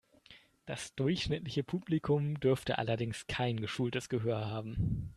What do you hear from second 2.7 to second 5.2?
allerdings kein geschultes Gehör haben.